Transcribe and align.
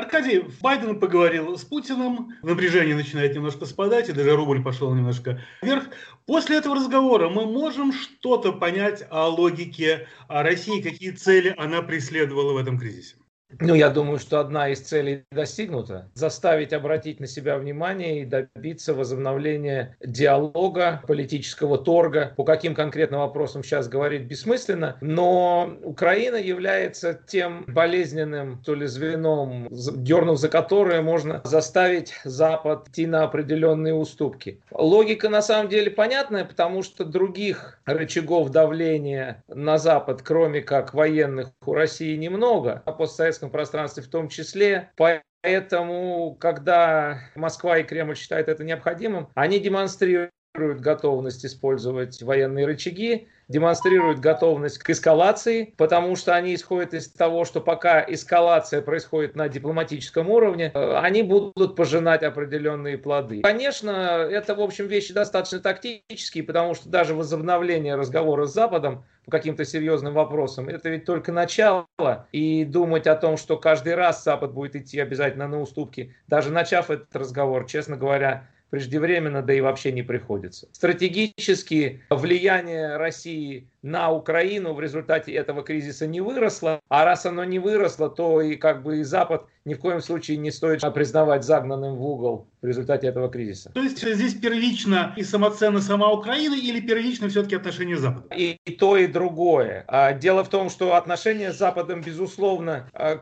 Аркадий, 0.00 0.42
Байден 0.62 0.98
поговорил 0.98 1.58
с 1.58 1.62
Путиным, 1.62 2.34
напряжение 2.42 2.96
начинает 2.96 3.34
немножко 3.34 3.66
спадать, 3.66 4.08
и 4.08 4.12
даже 4.12 4.34
рубль 4.34 4.62
пошел 4.62 4.94
немножко 4.94 5.42
вверх. 5.60 5.90
После 6.24 6.56
этого 6.56 6.76
разговора 6.76 7.28
мы 7.28 7.44
можем 7.44 7.92
что-то 7.92 8.54
понять 8.54 9.04
о 9.10 9.28
логике 9.28 10.08
России, 10.26 10.80
какие 10.80 11.10
цели 11.10 11.54
она 11.58 11.82
преследовала 11.82 12.54
в 12.54 12.56
этом 12.56 12.78
кризисе? 12.78 13.16
Ну, 13.58 13.74
я 13.74 13.90
думаю, 13.90 14.18
что 14.18 14.38
одна 14.40 14.68
из 14.68 14.80
целей 14.80 15.24
достигнута. 15.32 16.08
Заставить 16.14 16.72
обратить 16.72 17.20
на 17.20 17.26
себя 17.26 17.56
внимание 17.56 18.22
и 18.22 18.24
добиться 18.24 18.94
возобновления 18.94 19.96
диалога, 20.04 21.02
политического 21.06 21.78
торга. 21.78 22.32
По 22.36 22.44
каким 22.44 22.74
конкретным 22.74 23.20
вопросам 23.20 23.64
сейчас 23.64 23.88
говорить 23.88 24.22
бессмысленно. 24.22 24.96
Но 25.00 25.76
Украина 25.82 26.36
является 26.36 27.18
тем 27.26 27.64
болезненным, 27.66 28.62
то 28.64 28.74
ли 28.74 28.86
звеном, 28.86 29.68
дернув 29.70 30.38
за 30.38 30.48
которое 30.48 31.02
можно 31.02 31.40
заставить 31.44 32.14
Запад 32.24 32.88
идти 32.90 33.06
на 33.06 33.22
определенные 33.24 33.94
уступки. 33.94 34.60
Логика 34.70 35.28
на 35.28 35.42
самом 35.42 35.68
деле 35.68 35.90
понятная, 35.90 36.44
потому 36.44 36.82
что 36.82 37.04
других 37.04 37.80
рычагов 37.86 38.50
давления 38.50 39.42
на 39.48 39.78
Запад, 39.78 40.22
кроме 40.22 40.60
как 40.60 40.92
военных, 40.92 41.50
у 41.64 41.72
России 41.72 42.16
немного. 42.16 42.82
А 42.84 42.92
постсоветском 42.92 43.39
постсоветском 43.40 43.50
пространстве 43.50 44.02
в 44.02 44.08
том 44.08 44.28
числе. 44.28 44.92
Поэтому, 44.96 46.36
когда 46.38 47.20
Москва 47.34 47.78
и 47.78 47.82
Кремль 47.82 48.16
считают 48.16 48.48
это 48.48 48.64
необходимым, 48.64 49.28
они 49.34 49.58
демонстрируют 49.58 50.30
готовность 50.54 51.46
использовать 51.46 52.22
военные 52.22 52.66
рычаги, 52.66 53.28
демонстрируют 53.48 54.20
готовность 54.20 54.78
к 54.78 54.90
эскалации, 54.90 55.74
потому 55.76 56.16
что 56.16 56.34
они 56.34 56.54
исходят 56.54 56.94
из 56.94 57.08
того, 57.08 57.44
что 57.44 57.60
пока 57.60 58.04
эскалация 58.06 58.82
происходит 58.82 59.36
на 59.36 59.48
дипломатическом 59.48 60.28
уровне, 60.28 60.70
э, 60.72 60.96
они 60.96 61.22
будут 61.22 61.76
пожинать 61.76 62.22
определенные 62.22 62.98
плоды. 62.98 63.42
Конечно, 63.42 63.90
это, 63.90 64.54
в 64.54 64.60
общем, 64.60 64.86
вещи 64.86 65.12
достаточно 65.12 65.60
тактические, 65.60 66.44
потому 66.44 66.74
что 66.74 66.88
даже 66.88 67.14
возобновление 67.14 67.96
разговора 67.96 68.46
с 68.46 68.52
Западом 68.52 69.04
по 69.24 69.32
каким-то 69.32 69.64
серьезным 69.64 70.14
вопросам, 70.14 70.68
это 70.68 70.88
ведь 70.88 71.04
только 71.04 71.30
начало. 71.32 71.86
И 72.32 72.64
думать 72.64 73.06
о 73.06 73.16
том, 73.16 73.36
что 73.36 73.56
каждый 73.56 73.94
раз 73.94 74.24
Запад 74.24 74.52
будет 74.52 74.76
идти 74.76 74.98
обязательно 74.98 75.46
на 75.46 75.60
уступки, 75.60 76.14
даже 76.26 76.50
начав 76.50 76.90
этот 76.90 77.14
разговор, 77.14 77.66
честно 77.66 77.96
говоря, 77.96 78.48
преждевременно, 78.70 79.42
да 79.42 79.52
и 79.52 79.60
вообще 79.60 79.92
не 79.92 80.02
приходится. 80.02 80.68
Стратегически 80.72 82.02
влияние 82.10 82.96
России 82.96 83.68
на 83.82 84.12
Украину 84.12 84.74
в 84.74 84.80
результате 84.80 85.32
этого 85.32 85.62
кризиса 85.62 86.06
не 86.06 86.20
выросло, 86.20 86.80
а 86.88 87.04
раз 87.04 87.26
оно 87.26 87.44
не 87.44 87.58
выросло, 87.58 88.10
то 88.10 88.40
и 88.40 88.56
как 88.56 88.82
бы 88.82 89.00
и 89.00 89.02
Запад 89.02 89.46
ни 89.64 89.74
в 89.74 89.78
коем 89.78 90.00
случае 90.00 90.36
не 90.36 90.50
стоит 90.50 90.80
признавать 90.94 91.44
загнанным 91.44 91.96
в 91.96 92.06
угол 92.06 92.46
в 92.62 92.66
результате 92.66 93.06
этого 93.06 93.30
кризиса. 93.30 93.70
То 93.74 93.82
есть 93.82 93.98
здесь 93.98 94.34
первично 94.34 95.14
и 95.16 95.22
самоценна 95.22 95.80
сама 95.80 96.12
Украина 96.12 96.54
или 96.54 96.80
первично 96.80 97.28
все-таки 97.28 97.56
отношения 97.56 97.96
с 97.96 98.00
Западом? 98.00 98.28
И, 98.36 98.58
и 98.64 98.72
то, 98.72 98.96
и 98.96 99.06
другое. 99.06 99.84
А 99.88 100.12
дело 100.12 100.44
в 100.44 100.48
том, 100.48 100.70
что 100.70 100.94
отношения 100.94 101.52
с 101.52 101.58
Западом, 101.58 102.02
безусловно, 102.02 102.88
а, 102.92 103.16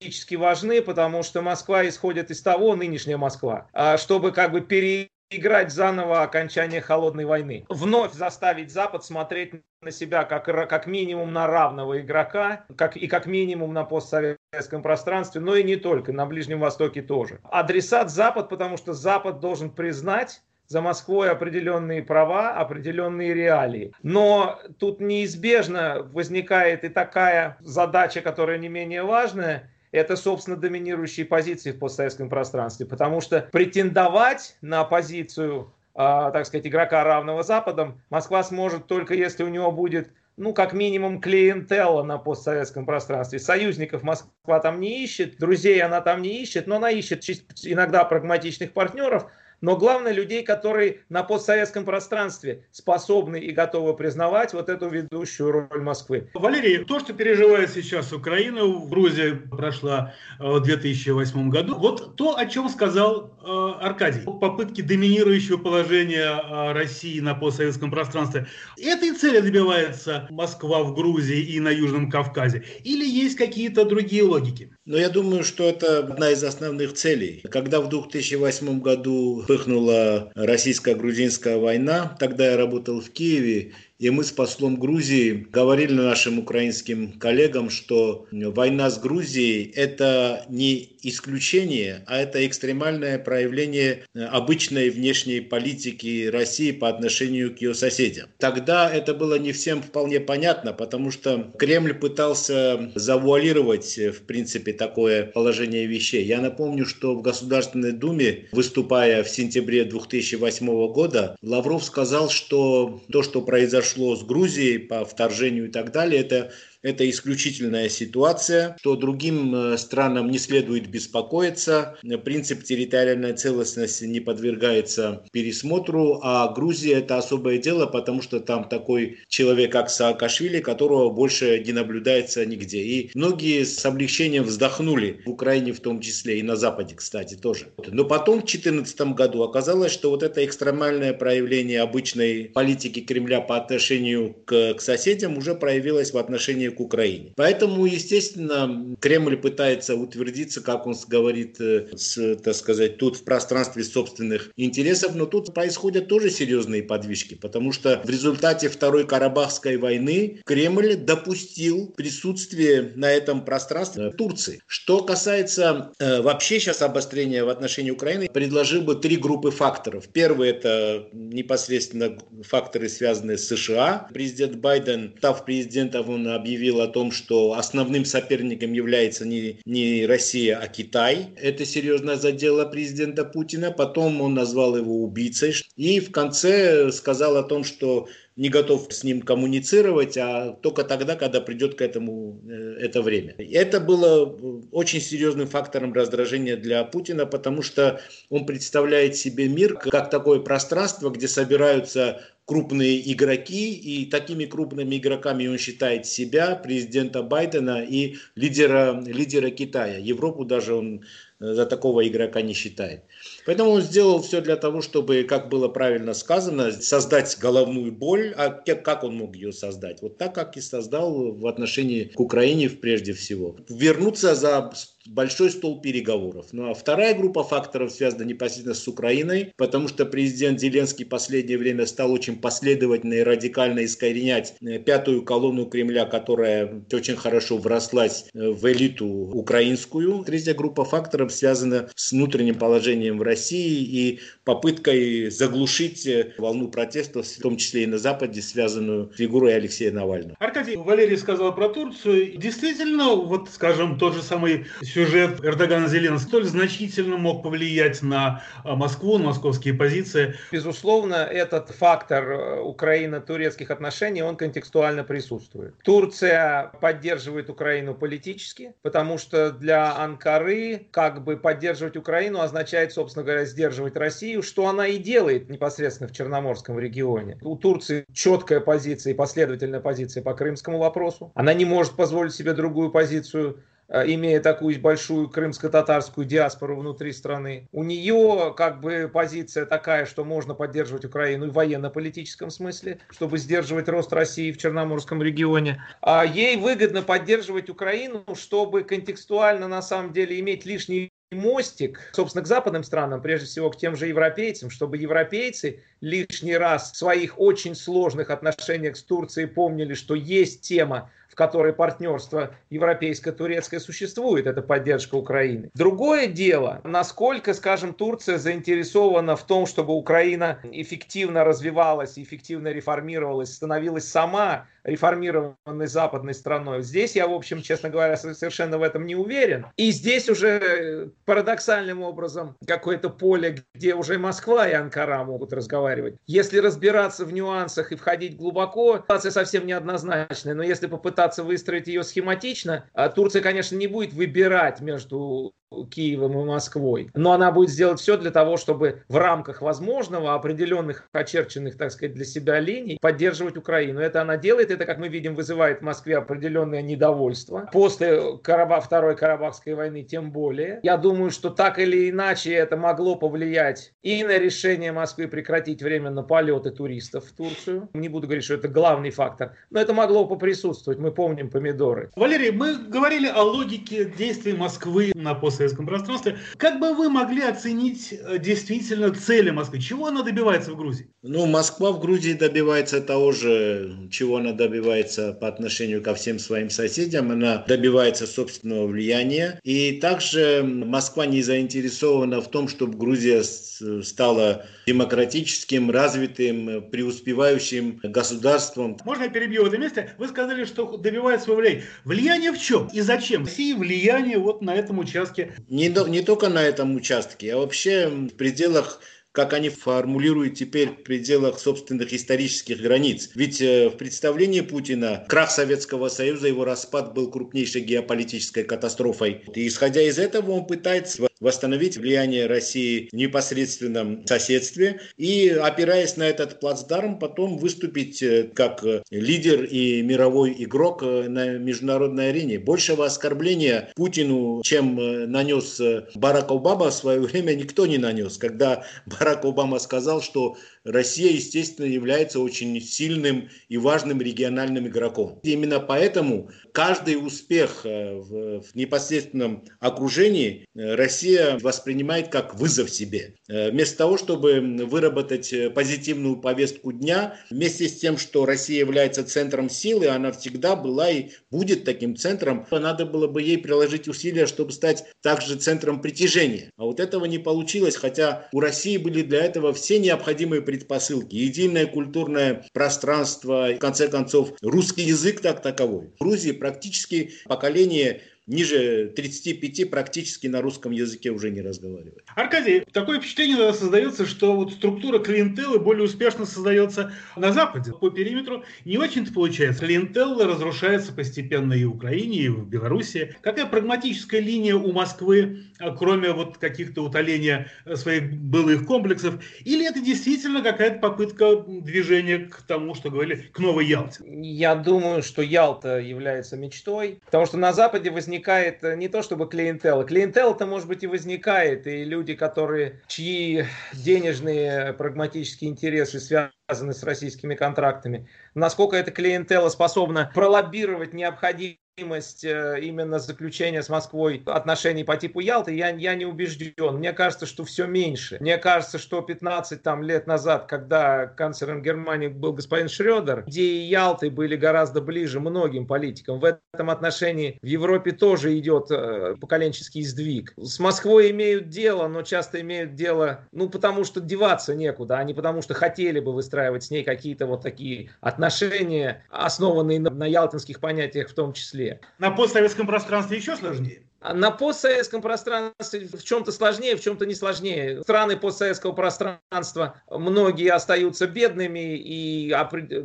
критически 0.00 0.34
важны, 0.34 0.82
потому 0.82 1.22
что 1.22 1.42
Москва 1.42 1.86
исходит 1.88 2.30
из 2.30 2.42
того, 2.42 2.76
нынешняя 2.76 3.16
Москва, 3.16 3.68
а, 3.72 3.96
чтобы 3.96 4.32
как 4.32 4.52
бы 4.52 4.60
пере 4.60 5.08
играть 5.30 5.72
заново 5.72 6.22
окончание 6.22 6.80
холодной 6.80 7.24
войны. 7.24 7.64
Вновь 7.68 8.12
заставить 8.12 8.70
Запад 8.70 9.04
смотреть 9.04 9.54
на 9.82 9.90
себя 9.90 10.24
как, 10.24 10.44
как 10.44 10.86
минимум 10.86 11.32
на 11.32 11.46
равного 11.46 12.00
игрока, 12.00 12.66
как, 12.76 12.96
и 12.96 13.06
как 13.06 13.26
минимум 13.26 13.72
на 13.72 13.84
постсоветском 13.84 14.82
пространстве, 14.82 15.40
но 15.40 15.56
и 15.56 15.64
не 15.64 15.76
только, 15.76 16.12
на 16.12 16.26
Ближнем 16.26 16.60
Востоке 16.60 17.02
тоже. 17.02 17.40
Адресат 17.44 18.10
Запад, 18.10 18.48
потому 18.48 18.76
что 18.76 18.92
Запад 18.92 19.40
должен 19.40 19.70
признать, 19.70 20.42
за 20.66 20.80
Москвой 20.80 21.30
определенные 21.30 22.02
права, 22.02 22.54
определенные 22.54 23.34
реалии. 23.34 23.92
Но 24.02 24.58
тут 24.78 24.98
неизбежно 24.98 26.08
возникает 26.12 26.84
и 26.84 26.88
такая 26.88 27.58
задача, 27.60 28.22
которая 28.22 28.56
не 28.56 28.70
менее 28.70 29.02
важная, 29.02 29.73
это, 29.94 30.16
собственно, 30.16 30.56
доминирующие 30.56 31.24
позиции 31.24 31.70
в 31.70 31.78
постсоветском 31.78 32.28
пространстве, 32.28 32.84
потому 32.84 33.20
что 33.20 33.48
претендовать 33.52 34.56
на 34.60 34.82
позицию, 34.82 35.72
э, 35.94 35.96
так 35.96 36.46
сказать, 36.46 36.66
игрока 36.66 37.04
равного 37.04 37.44
Западом 37.44 38.02
Москва 38.10 38.42
сможет 38.42 38.88
только 38.88 39.14
если 39.14 39.44
у 39.44 39.48
него 39.48 39.70
будет 39.70 40.10
ну, 40.36 40.52
как 40.52 40.72
минимум, 40.72 41.20
клиентела 41.20 42.02
на 42.02 42.18
постсоветском 42.18 42.86
пространстве. 42.86 43.38
Союзников 43.38 44.02
Москва 44.02 44.58
там 44.58 44.80
не 44.80 45.04
ищет, 45.04 45.38
друзей 45.38 45.80
она 45.80 46.00
там 46.00 46.22
не 46.22 46.42
ищет, 46.42 46.66
но 46.66 46.76
она 46.76 46.90
ищет 46.90 47.22
иногда 47.62 48.04
прагматичных 48.04 48.72
партнеров, 48.72 49.30
но 49.64 49.78
главное 49.78 50.12
людей, 50.12 50.42
которые 50.42 50.98
на 51.08 51.22
постсоветском 51.22 51.86
пространстве 51.86 52.66
способны 52.70 53.40
и 53.40 53.50
готовы 53.50 53.96
признавать 53.96 54.52
вот 54.52 54.68
эту 54.68 54.90
ведущую 54.90 55.52
роль 55.52 55.80
Москвы. 55.80 56.28
Валерий, 56.34 56.84
то, 56.84 57.00
что 57.00 57.14
переживает 57.14 57.70
сейчас 57.70 58.12
Украина, 58.12 58.66
в 58.66 58.90
Грузии 58.90 59.30
прошла 59.32 60.12
э, 60.38 60.44
в 60.44 60.60
2008 60.60 61.48
году, 61.48 61.76
вот 61.76 62.14
то, 62.16 62.36
о 62.36 62.44
чем 62.44 62.68
сказал 62.68 63.38
э, 63.42 63.84
Аркадий, 63.86 64.20
попытки 64.24 64.82
доминирующего 64.82 65.56
положения 65.56 66.28
э, 66.28 66.72
России 66.72 67.20
на 67.20 67.34
постсоветском 67.34 67.90
пространстве. 67.90 68.46
Этой 68.76 69.12
цели 69.12 69.40
добивается 69.40 70.26
Москва 70.28 70.82
в 70.82 70.94
Грузии 70.94 71.40
и 71.40 71.58
на 71.58 71.70
Южном 71.70 72.10
Кавказе? 72.10 72.64
Или 72.84 73.06
есть 73.08 73.36
какие-то 73.36 73.86
другие 73.86 74.24
логики? 74.24 74.76
Но 74.86 74.98
я 74.98 75.08
думаю, 75.08 75.44
что 75.44 75.68
это 75.68 76.00
одна 76.00 76.30
из 76.30 76.44
основных 76.44 76.92
целей. 76.92 77.42
Когда 77.50 77.80
в 77.80 77.88
2008 77.88 78.80
году 78.80 79.40
вспыхнула 79.40 80.30
российско-грузинская 80.34 81.56
война. 81.56 82.16
Тогда 82.20 82.50
я 82.50 82.56
работал 82.58 83.00
в 83.00 83.08
Киеве, 83.10 83.72
и 83.98 84.10
мы 84.10 84.24
с 84.24 84.32
послом 84.32 84.76
Грузии 84.76 85.46
говорили 85.50 85.92
нашим 85.92 86.40
украинским 86.40 87.12
коллегам, 87.12 87.70
что 87.70 88.26
война 88.32 88.90
с 88.90 88.98
Грузией– 88.98 89.70
это 89.76 90.44
не 90.48 90.96
исключение, 91.02 92.02
а 92.06 92.18
это 92.18 92.44
экстремальное 92.46 93.18
проявление 93.18 94.04
обычной 94.14 94.90
внешней 94.90 95.40
политики 95.40 96.26
России 96.26 96.72
по 96.72 96.88
отношению 96.88 97.54
к 97.54 97.60
ее 97.60 97.74
соседям. 97.74 98.28
Тогда 98.38 98.92
это 98.92 99.14
было 99.14 99.38
не 99.38 99.52
всем 99.52 99.80
вполне 99.80 100.18
понятно, 100.18 100.72
потому 100.72 101.10
что 101.10 101.52
Кремль 101.58 101.94
пытался 101.94 102.90
завуалировать, 102.94 103.96
в 103.96 104.22
принципе, 104.22 104.72
такое 104.72 105.26
положение 105.26 105.86
вещей. 105.86 106.24
Я 106.24 106.40
напомню, 106.40 106.84
что 106.86 107.14
в 107.14 107.22
Государственной 107.22 107.92
Думе, 107.92 108.48
выступая 108.50 109.22
в 109.22 109.28
сентябре 109.28 109.84
2008 109.84 110.66
года, 110.92 111.36
Лавров 111.42 111.84
сказал, 111.84 112.28
что 112.28 113.02
то, 113.12 113.22
что 113.22 113.40
произошло 113.42 113.83
произошло 113.84 114.16
с 114.16 114.24
Грузией 114.24 114.78
по 114.78 115.04
вторжению 115.04 115.68
и 115.68 115.70
так 115.70 115.92
далее, 115.92 116.20
это 116.22 116.52
это 116.84 117.08
исключительная 117.08 117.88
ситуация, 117.88 118.76
что 118.78 118.94
другим 118.94 119.54
э, 119.54 119.78
странам 119.78 120.30
не 120.30 120.38
следует 120.38 120.86
беспокоиться. 120.88 121.96
Принцип 122.24 122.62
территориальной 122.62 123.32
целостности 123.32 124.04
не 124.04 124.20
подвергается 124.20 125.24
пересмотру, 125.32 126.20
а 126.22 126.52
Грузия 126.52 126.98
это 126.98 127.16
особое 127.16 127.56
дело, 127.56 127.86
потому 127.86 128.20
что 128.20 128.38
там 128.38 128.68
такой 128.68 129.18
человек, 129.28 129.72
как 129.72 129.88
Саакашвили, 129.88 130.60
которого 130.60 131.10
больше 131.10 131.62
не 131.64 131.72
наблюдается 131.72 132.44
нигде. 132.44 132.82
И 132.82 133.10
многие 133.14 133.64
с 133.64 133.84
облегчением 133.86 134.44
вздохнули, 134.44 135.22
в 135.24 135.30
Украине 135.30 135.72
в 135.72 135.80
том 135.80 136.00
числе, 136.00 136.38
и 136.38 136.42
на 136.42 136.56
Западе, 136.56 136.94
кстати, 136.94 137.34
тоже. 137.34 137.68
Но 137.86 138.04
потом 138.04 138.42
в 138.42 138.44
2014 138.44 139.00
году 139.14 139.42
оказалось, 139.42 139.92
что 139.92 140.10
вот 140.10 140.22
это 140.22 140.44
экстремальное 140.44 141.14
проявление 141.14 141.80
обычной 141.80 142.44
политики 142.44 143.00
Кремля 143.00 143.40
по 143.40 143.56
отношению 143.56 144.34
к, 144.44 144.74
к 144.74 144.80
соседям 144.82 145.38
уже 145.38 145.54
проявилось 145.54 146.12
в 146.12 146.18
отношении 146.18 146.73
к 146.74 146.80
Украине. 146.80 147.32
Поэтому, 147.36 147.86
естественно, 147.86 148.96
Кремль 149.00 149.36
пытается 149.36 149.94
утвердиться, 149.94 150.60
как 150.60 150.86
он 150.86 150.94
говорит, 151.08 151.60
э, 151.60 151.88
с, 151.96 152.36
так 152.36 152.54
сказать, 152.54 152.98
тут 152.98 153.16
в 153.16 153.24
пространстве 153.24 153.84
собственных 153.84 154.50
интересов, 154.56 155.14
но 155.14 155.26
тут 155.26 155.54
происходят 155.54 156.08
тоже 156.08 156.30
серьезные 156.30 156.82
подвижки, 156.82 157.34
потому 157.34 157.72
что 157.72 158.00
в 158.04 158.10
результате 158.10 158.68
Второй 158.68 159.06
Карабахской 159.06 159.76
войны 159.76 160.40
Кремль 160.44 160.96
допустил 160.96 161.92
присутствие 161.96 162.92
на 162.94 163.10
этом 163.10 163.44
пространстве 163.44 164.10
Турции. 164.10 164.60
Что 164.66 165.02
касается 165.02 165.92
э, 165.98 166.20
вообще 166.20 166.60
сейчас 166.60 166.82
обострения 166.82 167.44
в 167.44 167.48
отношении 167.48 167.90
Украины, 167.90 168.28
предложил 168.32 168.82
бы 168.82 168.96
три 168.96 169.16
группы 169.16 169.50
факторов. 169.50 170.08
Первый 170.12 170.50
это 170.50 171.08
непосредственно 171.12 172.18
факторы, 172.42 172.88
связанные 172.88 173.38
с 173.38 173.48
США. 173.48 174.08
Президент 174.12 174.56
Байден, 174.56 175.14
став 175.18 175.44
президентом, 175.44 176.08
он 176.08 176.28
объявил 176.28 176.63
объявил 176.64 176.80
о 176.80 176.88
том, 176.88 177.12
что 177.12 177.54
основным 177.54 178.04
соперником 178.04 178.72
является 178.72 179.26
не, 179.26 179.60
не 179.66 180.06
Россия, 180.06 180.58
а 180.58 180.66
Китай. 180.66 181.26
Это 181.36 181.66
серьезно 181.66 182.16
задело 182.16 182.64
президента 182.64 183.24
Путина. 183.24 183.70
Потом 183.70 184.22
он 184.22 184.34
назвал 184.34 184.76
его 184.76 185.02
убийцей. 185.02 185.54
И 185.76 186.00
в 186.00 186.10
конце 186.10 186.90
сказал 186.90 187.36
о 187.36 187.42
том, 187.42 187.64
что 187.64 188.08
не 188.36 188.48
готов 188.48 188.92
с 188.92 189.04
ним 189.04 189.22
коммуницировать, 189.22 190.16
а 190.16 190.52
только 190.60 190.82
тогда, 190.82 191.14
когда 191.14 191.40
придет 191.40 191.76
к 191.76 191.82
этому 191.82 192.40
э, 192.48 192.78
это 192.80 193.00
время. 193.00 193.34
Это 193.38 193.78
было 193.78 194.24
очень 194.72 195.00
серьезным 195.00 195.46
фактором 195.46 195.92
раздражения 195.92 196.56
для 196.56 196.82
Путина, 196.84 197.26
потому 197.26 197.62
что 197.62 198.00
он 198.30 198.44
представляет 198.44 199.14
себе 199.16 199.48
мир 199.48 199.74
как 199.74 200.10
такое 200.10 200.40
пространство, 200.40 201.10
где 201.10 201.28
собираются 201.28 202.22
крупные 202.46 203.12
игроки, 203.12 203.74
и 203.74 204.06
такими 204.06 204.44
крупными 204.44 204.96
игроками 204.96 205.46
он 205.46 205.58
считает 205.58 206.06
себя, 206.06 206.56
президента 206.56 207.22
Байдена 207.22 207.82
и 207.82 208.16
лидера, 208.34 209.00
лидера 209.06 209.50
Китая. 209.50 209.98
Европу 209.98 210.44
даже 210.44 210.74
он 210.74 211.04
э, 211.40 211.54
за 211.54 211.66
такого 211.66 212.06
игрока 212.06 212.42
не 212.42 212.52
считает. 212.52 213.04
Поэтому 213.46 213.70
он 213.70 213.82
сделал 213.82 214.22
все 214.22 214.40
для 214.40 214.56
того, 214.56 214.82
чтобы, 214.82 215.24
как 215.24 215.48
было 215.48 215.68
правильно 215.68 216.14
сказано, 216.14 216.72
создать 216.72 217.36
головную 217.38 217.92
боль. 217.92 218.32
А 218.36 218.50
как 218.50 219.04
он 219.04 219.16
мог 219.16 219.36
ее 219.36 219.52
создать? 219.52 220.02
Вот 220.02 220.18
так, 220.18 220.34
как 220.34 220.56
и 220.56 220.60
создал 220.60 221.32
в 221.32 221.46
отношении 221.46 222.04
к 222.04 222.20
Украине 222.20 222.70
прежде 222.70 223.12
всего. 223.12 223.56
Вернуться 223.68 224.34
за 224.34 224.72
большой 225.06 225.50
стол 225.50 225.80
переговоров. 225.80 226.46
Ну 226.52 226.70
а 226.70 226.74
вторая 226.74 227.14
группа 227.14 227.44
факторов 227.44 227.92
связана 227.92 228.22
непосредственно 228.22 228.74
с 228.74 228.88
Украиной, 228.88 229.52
потому 229.56 229.88
что 229.88 230.06
президент 230.06 230.60
Зеленский 230.60 231.04
в 231.04 231.08
последнее 231.08 231.58
время 231.58 231.86
стал 231.86 232.12
очень 232.12 232.36
последовательно 232.36 233.14
и 233.14 233.22
радикально 233.22 233.84
искоренять 233.84 234.54
э, 234.60 234.78
пятую 234.78 235.22
колонну 235.22 235.66
Кремля, 235.66 236.06
которая 236.06 236.84
очень 236.92 237.16
хорошо 237.16 237.58
врослась 237.58 238.26
э, 238.32 238.50
в 238.50 238.70
элиту 238.70 239.06
украинскую. 239.06 240.24
Третья 240.24 240.54
группа 240.54 240.84
факторов 240.84 241.32
связана 241.32 241.90
с 241.94 242.12
внутренним 242.12 242.58
положением 242.58 243.13
в 243.18 243.22
России 243.22 243.82
и 243.82 244.20
попыткой 244.44 245.30
заглушить 245.30 246.06
э, 246.06 246.34
волну 246.38 246.68
протестов, 246.68 247.26
в 247.26 247.40
том 247.40 247.56
числе 247.56 247.84
и 247.84 247.86
на 247.86 247.98
Западе, 247.98 248.42
связанную 248.42 249.10
с 249.12 249.16
фигурой 249.16 249.56
Алексея 249.56 249.92
Навального. 249.92 250.36
Аркадий, 250.38 250.76
Валерий 250.76 251.16
сказал 251.16 251.54
про 251.54 251.68
Турцию. 251.68 252.36
Действительно, 252.36 253.14
вот, 253.14 253.48
скажем, 253.50 253.98
тот 253.98 254.14
же 254.14 254.22
самый 254.22 254.66
сюжет 254.82 255.44
Эрдогана 255.44 255.88
Зеленский 255.88 256.28
столь 256.28 256.44
значительно 256.44 257.16
мог 257.16 257.42
повлиять 257.42 258.02
на 258.02 258.42
а, 258.64 258.74
Москву, 258.74 259.18
на 259.18 259.26
московские 259.26 259.74
позиции. 259.74 260.34
Безусловно, 260.50 261.14
этот 261.14 261.70
фактор 261.70 262.30
э, 262.30 262.60
Украино-турецких 262.60 263.70
отношений, 263.70 264.22
он 264.22 264.36
контекстуально 264.36 265.04
присутствует. 265.04 265.74
Турция 265.84 266.72
поддерживает 266.80 267.50
Украину 267.50 267.94
политически, 267.94 268.74
потому 268.82 269.18
что 269.18 269.50
для 269.52 269.96
Анкары 269.96 270.86
как 270.90 271.24
бы 271.24 271.36
поддерживать 271.36 271.96
Украину 271.96 272.40
означает, 272.40 272.92
собственно 272.94 273.24
говоря, 273.24 273.44
сдерживать 273.44 273.96
Россию, 273.96 274.42
что 274.42 274.66
она 274.68 274.86
и 274.86 274.98
делает 274.98 275.50
непосредственно 275.50 276.08
в 276.08 276.12
Черноморском 276.12 276.78
регионе. 276.78 277.38
У 277.42 277.56
Турции 277.56 278.06
четкая 278.12 278.60
позиция 278.60 279.12
и 279.12 279.16
последовательная 279.16 279.80
позиция 279.80 280.22
по 280.22 280.34
крымскому 280.34 280.78
вопросу. 280.78 281.32
Она 281.34 281.52
не 281.52 281.64
может 281.64 281.94
позволить 281.94 282.34
себе 282.34 282.52
другую 282.52 282.90
позицию 282.90 283.58
Э, 283.88 284.02
имея 284.06 284.40
такую 284.40 284.80
большую 284.80 285.28
крымско-татарскую 285.28 286.24
диаспору 286.26 286.76
внутри 286.76 287.12
страны. 287.12 287.68
У 287.70 287.84
нее 287.84 288.54
как 288.56 288.80
бы 288.80 289.10
позиция 289.12 289.66
такая, 289.66 290.06
что 290.06 290.24
можно 290.24 290.54
поддерживать 290.54 291.04
Украину 291.04 291.46
и 291.46 291.50
в 291.50 291.52
военно-политическом 291.52 292.50
смысле, 292.50 292.98
чтобы 293.10 293.36
сдерживать 293.38 293.88
рост 293.88 294.12
России 294.12 294.52
в 294.52 294.58
Черноморском 294.58 295.22
регионе. 295.22 295.82
А 296.00 296.24
ей 296.24 296.56
выгодно 296.56 297.02
поддерживать 297.02 297.68
Украину, 297.68 298.24
чтобы 298.34 298.84
контекстуально 298.84 299.68
на 299.68 299.82
самом 299.82 300.12
деле 300.12 300.40
иметь 300.40 300.64
лишний 300.64 301.10
мостик, 301.34 302.00
собственно, 302.12 302.42
к 302.42 302.46
западным 302.46 302.84
странам, 302.84 303.20
прежде 303.20 303.46
всего 303.46 303.70
к 303.70 303.76
тем 303.76 303.96
же 303.96 304.06
европейцам, 304.06 304.70
чтобы 304.70 304.96
европейцы 304.96 305.82
лишний 306.00 306.56
раз 306.56 306.92
в 306.92 306.96
своих 306.96 307.38
очень 307.38 307.74
сложных 307.74 308.30
отношениях 308.30 308.96
с 308.96 309.02
Турцией 309.02 309.46
помнили, 309.46 309.94
что 309.94 310.14
есть 310.14 310.62
тема 310.62 311.10
в 311.34 311.36
которой 311.36 311.72
партнерство 311.72 312.54
европейско-турецкое 312.70 313.80
существует, 313.80 314.46
это 314.46 314.62
поддержка 314.62 315.16
Украины. 315.16 315.68
Другое 315.74 316.28
дело, 316.28 316.80
насколько, 316.84 317.54
скажем, 317.54 317.92
Турция 317.92 318.38
заинтересована 318.38 319.34
в 319.34 319.44
том, 319.44 319.66
чтобы 319.66 319.94
Украина 319.94 320.60
эффективно 320.62 321.42
развивалась, 321.42 322.20
эффективно 322.20 322.68
реформировалась, 322.68 323.52
становилась 323.52 324.06
сама 324.06 324.68
реформированной 324.84 325.86
западной 325.86 326.34
страной. 326.34 326.82
Здесь 326.82 327.16
я, 327.16 327.26
в 327.26 327.32
общем, 327.32 327.62
честно 327.62 327.90
говоря, 327.90 328.16
совершенно 328.16 328.78
в 328.78 328.82
этом 328.82 329.06
не 329.06 329.16
уверен. 329.16 329.66
И 329.76 329.90
здесь 329.90 330.28
уже 330.28 331.10
парадоксальным 331.24 332.02
образом 332.02 332.56
какое-то 332.66 333.10
поле, 333.10 333.64
где 333.74 333.94
уже 333.94 334.18
Москва 334.18 334.68
и 334.68 334.72
Анкара 334.72 335.24
могут 335.24 335.52
разговаривать. 335.52 336.16
Если 336.26 336.58
разбираться 336.58 337.24
в 337.24 337.32
нюансах 337.32 337.92
и 337.92 337.96
входить 337.96 338.36
глубоко, 338.36 338.98
ситуация 338.98 339.30
совсем 339.30 339.66
неоднозначная. 339.66 340.54
Но 340.54 340.62
если 340.62 340.86
попытаться 340.86 341.42
выстроить 341.42 341.88
ее 341.88 342.04
схематично, 342.04 342.88
а 342.92 343.08
Турция, 343.08 343.42
конечно, 343.42 343.76
не 343.76 343.86
будет 343.86 344.12
выбирать 344.12 344.80
между 344.80 345.52
Киевом 345.90 346.38
и 346.38 346.44
Москвой. 346.44 347.10
Но 347.14 347.32
она 347.32 347.50
будет 347.50 347.70
сделать 347.70 348.00
все 348.00 348.16
для 348.16 348.30
того, 348.30 348.56
чтобы 348.56 349.02
в 349.08 349.16
рамках 349.16 349.62
возможного, 349.62 350.34
определенных 350.34 351.08
очерченных, 351.12 351.76
так 351.76 351.90
сказать, 351.90 352.14
для 352.14 352.24
себя 352.24 352.60
линий, 352.60 352.98
поддерживать 353.00 353.56
Украину. 353.56 354.00
Это 354.00 354.22
она 354.22 354.36
делает, 354.36 354.70
это, 354.70 354.84
как 354.84 354.98
мы 354.98 355.08
видим, 355.08 355.34
вызывает 355.34 355.80
в 355.80 355.82
Москве 355.82 356.18
определенное 356.18 356.82
недовольство. 356.82 357.68
После 357.72 358.38
Караба, 358.38 358.80
Второй 358.80 359.16
Карабахской 359.16 359.74
войны 359.74 360.02
тем 360.02 360.30
более. 360.30 360.80
Я 360.82 360.96
думаю, 360.96 361.30
что 361.30 361.50
так 361.50 361.78
или 361.78 362.10
иначе 362.10 362.52
это 362.52 362.76
могло 362.76 363.16
повлиять 363.16 363.92
и 364.02 364.22
на 364.24 364.38
решение 364.38 364.92
Москвы 364.92 365.28
прекратить 365.28 365.82
временно 365.82 366.22
полеты 366.22 366.70
туристов 366.70 367.24
в 367.24 367.32
Турцию. 367.32 367.88
Не 367.94 368.08
буду 368.08 368.26
говорить, 368.26 368.44
что 368.44 368.54
это 368.54 368.68
главный 368.68 369.10
фактор, 369.10 369.56
но 369.70 369.80
это 369.80 369.92
могло 369.92 370.26
поприсутствовать. 370.26 370.98
Мы 370.98 371.10
помним 371.10 371.50
помидоры. 371.50 372.10
Валерий, 372.16 372.50
мы 372.50 372.74
говорили 372.74 373.28
о 373.28 373.42
логике 373.42 374.04
действий 374.04 374.52
Москвы 374.52 375.12
на 375.14 375.34
после 375.34 375.63
постсоветском 375.64 375.86
пространстве. 375.86 376.38
Как 376.56 376.80
бы 376.80 376.94
вы 376.94 377.08
могли 377.08 377.42
оценить 377.42 378.12
э, 378.12 378.38
действительно 378.38 379.12
цели 379.14 379.50
Москвы? 379.50 379.80
Чего 379.80 380.06
она 380.06 380.22
добивается 380.22 380.72
в 380.72 380.76
Грузии? 380.76 381.08
Ну, 381.22 381.46
Москва 381.46 381.92
в 381.92 382.00
Грузии 382.00 382.32
добивается 382.32 383.00
того 383.00 383.32
же, 383.32 384.08
чего 384.10 384.36
она 384.36 384.52
добивается 384.52 385.32
по 385.32 385.48
отношению 385.48 386.02
ко 386.02 386.14
всем 386.14 386.38
своим 386.38 386.70
соседям. 386.70 387.30
Она 387.30 387.64
добивается 387.66 388.26
собственного 388.26 388.86
влияния. 388.86 389.58
И 389.64 389.92
также 389.92 390.62
Москва 390.64 391.26
не 391.26 391.42
заинтересована 391.42 392.40
в 392.40 392.50
том, 392.50 392.68
чтобы 392.68 392.96
Грузия 392.98 393.42
стала 393.42 394.66
демократическим, 394.86 395.90
развитым, 395.90 396.90
преуспевающим 396.90 398.00
государством. 398.02 398.96
Можно 399.04 399.24
я 399.24 399.28
перебью 399.30 399.64
в 399.64 399.66
этом 399.66 399.80
месте? 399.80 400.14
Вы 400.18 400.28
сказали, 400.28 400.64
что 400.64 400.96
добивается 400.96 401.52
влияния. 401.52 401.84
Влияние 402.04 402.52
в 402.52 402.58
чем 402.58 402.88
и 402.92 403.00
зачем? 403.00 403.46
России 403.54 403.72
влияние 403.72 404.38
вот 404.38 404.62
на 404.62 404.74
этом 404.74 404.98
участке 404.98 405.53
не, 405.68 405.88
не 406.08 406.22
только 406.22 406.48
на 406.48 406.62
этом 406.62 406.94
участке, 406.94 407.54
а 407.54 407.58
вообще 407.58 408.08
в 408.08 408.36
пределах 408.36 409.00
как 409.34 409.52
они 409.52 409.68
формулируют 409.68 410.54
теперь 410.54 410.90
в 410.90 411.02
пределах 411.02 411.58
собственных 411.58 412.12
исторических 412.12 412.80
границ. 412.80 413.30
Ведь 413.34 413.60
э, 413.60 413.88
в 413.88 413.96
представлении 413.96 414.60
Путина 414.60 415.24
крах 415.28 415.50
Советского 415.50 416.08
Союза, 416.08 416.46
его 416.46 416.64
распад 416.64 417.14
был 417.14 417.32
крупнейшей 417.32 417.80
геополитической 417.80 418.62
катастрофой. 418.62 419.42
И 419.52 419.66
исходя 419.66 420.02
из 420.02 420.20
этого 420.20 420.52
он 420.52 420.68
пытается 420.68 421.26
восстановить 421.40 421.96
влияние 421.96 422.46
России 422.46 423.08
в 423.12 423.16
непосредственном 423.16 424.26
соседстве 424.26 425.00
и, 425.16 425.48
опираясь 425.48 426.16
на 426.16 426.24
этот 426.24 426.60
плацдарм, 426.60 427.18
потом 427.18 427.58
выступить 427.58 428.22
э, 428.22 428.50
как 428.54 428.84
э, 428.84 429.02
лидер 429.10 429.64
и 429.64 430.02
мировой 430.02 430.54
игрок 430.58 431.02
на 431.02 431.58
международной 431.58 432.30
арене. 432.30 432.58
Большего 432.58 433.06
оскорбления 433.06 433.90
Путину, 433.96 434.62
чем 434.64 434.96
нанес 435.30 435.80
Барак 436.14 436.50
Обама 436.50 436.90
в 436.90 436.94
свое 436.94 437.20
время, 437.20 437.54
никто 437.54 437.86
не 437.86 437.98
нанес, 437.98 438.36
когда 438.38 438.84
Барак 439.06 439.44
Обама 439.44 439.78
сказал, 439.78 440.22
что 440.22 440.56
Россия, 440.84 441.32
естественно, 441.32 441.86
является 441.86 442.40
очень 442.40 442.80
сильным 442.80 443.48
и 443.68 443.78
важным 443.78 444.20
региональным 444.20 444.86
игроком. 444.86 445.40
Именно 445.42 445.80
поэтому 445.80 446.50
каждый 446.72 447.14
успех 447.14 447.80
э, 447.84 448.14
в, 448.14 448.62
в 448.62 448.74
непосредственном 448.74 449.64
окружении 449.80 450.66
э, 450.74 450.94
Россия 450.94 451.58
воспринимает 451.58 452.28
как 452.28 452.54
вызов 452.54 452.90
себе. 452.90 453.34
Э, 453.48 453.70
вместо 453.70 453.98
того, 453.98 454.18
чтобы 454.18 454.60
выработать 454.84 455.54
позитивную 455.74 456.36
повестку 456.36 456.92
дня, 456.92 457.38
вместе 457.50 457.88
с 457.88 457.98
тем, 457.98 458.18
что 458.18 458.44
Россия 458.44 458.80
является 458.80 459.24
центром 459.24 459.70
силы, 459.70 460.08
она 460.08 460.32
всегда 460.32 460.76
была 460.76 461.10
и 461.10 461.30
будет 461.50 461.84
таким 461.84 462.16
центром, 462.16 462.66
надо 462.70 463.06
было 463.06 463.26
бы 463.26 463.40
ей 463.40 463.56
приложить 463.58 464.08
усилия, 464.08 464.46
чтобы 464.46 464.72
стать 464.72 465.04
также 465.22 465.56
центром 465.56 466.02
притяжения. 466.02 466.70
А 466.76 466.84
вот 466.84 467.00
этого 467.00 467.24
не 467.24 467.38
получилось, 467.38 467.96
хотя 467.96 468.48
у 468.52 468.60
России 468.60 468.98
были 468.98 469.22
для 469.22 469.44
этого 469.44 469.72
все 469.72 469.98
необходимые 469.98 470.60
предпосылки. 470.74 471.36
Единое 471.36 471.86
культурное 471.86 472.66
пространство, 472.72 473.68
в 473.74 473.78
конце 473.78 474.08
концов, 474.08 474.52
русский 474.60 475.02
язык 475.02 475.40
так 475.40 475.62
таковой. 475.62 476.10
В 476.16 476.20
Грузии 476.20 476.50
практически 476.50 477.34
поколение 477.46 478.22
ниже 478.46 479.12
35 479.16 479.90
практически 479.90 480.46
на 480.46 480.60
русском 480.60 480.92
языке 480.92 481.30
уже 481.30 481.50
не 481.50 481.62
разговаривают. 481.62 482.24
Аркадий, 482.34 482.80
такое 482.92 483.18
впечатление 483.18 483.72
создается, 483.72 484.26
что 484.26 484.54
вот 484.54 484.72
структура 484.72 485.18
клиентелы 485.18 485.78
более 485.78 486.04
успешно 486.04 486.44
создается 486.44 487.12
на 487.36 487.52
Западе. 487.52 487.92
По 487.92 488.10
периметру 488.10 488.64
не 488.84 488.98
очень-то 488.98 489.32
получается. 489.32 489.84
Клиентелла 489.84 490.46
разрушается 490.46 491.12
постепенно 491.12 491.72
и 491.72 491.84
в 491.84 491.94
Украине, 491.94 492.38
и 492.38 492.48
в 492.48 492.66
Беларуси. 492.68 493.34
Какая 493.40 493.66
прагматическая 493.66 494.40
линия 494.40 494.76
у 494.76 494.92
Москвы, 494.92 495.64
а, 495.78 495.94
кроме 495.96 496.32
вот 496.32 496.58
каких-то 496.58 497.02
утоления 497.02 497.70
своих 497.94 498.32
былых 498.34 498.86
комплексов? 498.86 499.42
Или 499.64 499.88
это 499.88 500.00
действительно 500.00 500.62
какая-то 500.62 500.98
попытка 500.98 501.56
движения 501.56 502.40
к 502.40 502.62
тому, 502.62 502.94
что 502.94 503.10
говорили, 503.10 503.48
к 503.52 503.58
новой 503.58 503.86
Ялте? 503.86 504.22
Я 504.26 504.74
думаю, 504.74 505.22
что 505.22 505.40
Ялта 505.40 505.98
является 505.98 506.56
мечтой, 506.56 507.20
потому 507.24 507.46
что 507.46 507.56
на 507.56 507.72
Западе 507.72 508.10
возникает 508.10 508.33
э, 508.82 508.96
не 508.96 509.08
то 509.08 509.22
чтобы 509.22 509.48
клиентела. 509.48 510.04
Клиентела-то, 510.04 510.66
может 510.66 510.88
быть, 510.88 511.02
и 511.02 511.06
возникает, 511.06 511.86
и 511.86 512.04
люди, 512.04 512.34
которые, 512.34 513.02
чьи 513.06 513.66
денежные 513.92 514.92
прагматические 514.94 515.70
интересы 515.70 516.20
связаны 516.20 516.94
с 516.94 517.02
российскими 517.02 517.54
контрактами, 517.54 518.28
насколько 518.54 518.96
эта 518.96 519.10
клиентела 519.10 519.68
способна 519.68 520.30
пролоббировать 520.34 521.12
необходимые 521.12 521.78
необходимость 521.96 522.44
э, 522.44 522.80
именно 522.82 523.18
заключения 523.18 523.82
с 523.82 523.88
Москвой 523.88 524.42
отношений 524.46 525.04
по 525.04 525.16
типу 525.16 525.40
Ялты, 525.40 525.74
я, 525.74 525.90
я 525.90 526.14
не 526.14 526.26
убежден. 526.26 526.96
Мне 526.96 527.12
кажется, 527.12 527.46
что 527.46 527.64
все 527.64 527.86
меньше. 527.86 528.36
Мне 528.40 528.58
кажется, 528.58 528.98
что 528.98 529.20
15 529.20 529.82
там, 529.82 530.02
лет 530.02 530.26
назад, 530.26 530.66
когда 530.66 531.26
канцлером 531.26 531.82
Германии 531.82 532.28
был 532.28 532.52
господин 532.52 532.88
Шредер, 532.88 533.44
идеи 533.46 533.84
Ялты 533.86 534.30
были 534.30 534.56
гораздо 534.56 535.00
ближе 535.00 535.38
многим 535.38 535.86
политикам. 535.86 536.40
В 536.40 536.44
этом 536.44 536.90
отношении 536.90 537.58
в 537.62 537.66
Европе 537.66 538.10
тоже 538.10 538.58
идет 538.58 538.90
э, 538.90 539.36
поколенческий 539.40 540.02
сдвиг. 540.02 540.52
С 540.56 540.80
Москвой 540.80 541.30
имеют 541.30 541.68
дело, 541.68 542.08
но 542.08 542.22
часто 542.22 542.60
имеют 542.60 542.94
дело, 542.94 543.46
ну, 543.52 543.68
потому 543.68 544.04
что 544.04 544.20
деваться 544.20 544.74
некуда, 544.74 545.18
а 545.18 545.24
не 545.24 545.32
потому 545.32 545.62
что 545.62 545.74
хотели 545.74 546.18
бы 546.18 546.32
выстраивать 546.32 546.84
с 546.84 546.90
ней 546.90 547.04
какие-то 547.04 547.46
вот 547.46 547.62
такие 547.62 548.10
отношения, 548.20 549.24
основанные 549.30 550.00
на, 550.00 550.10
на 550.10 550.24
ялтинских 550.24 550.80
понятиях 550.80 551.28
в 551.28 551.34
том 551.34 551.52
числе 551.52 551.83
Москве. 551.84 552.00
На 552.18 552.30
постсоветском 552.30 552.86
пространстве 552.86 553.36
еще 553.38 553.56
сложнее? 553.56 554.02
А 554.20 554.32
на 554.32 554.50
постсоветском 554.50 555.20
пространстве 555.20 556.08
в 556.10 556.24
чем-то 556.24 556.50
сложнее, 556.50 556.96
в 556.96 557.00
чем-то 557.02 557.26
не 557.26 557.34
сложнее. 557.34 558.00
Страны 558.02 558.38
постсоветского 558.38 558.92
пространства, 558.92 560.00
многие 560.08 560.70
остаются 560.70 561.26
бедными, 561.26 561.98
и 561.98 562.54